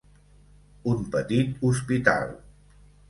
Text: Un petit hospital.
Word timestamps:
Un 0.93 1.03
petit 1.17 1.53
hospital. 1.69 2.33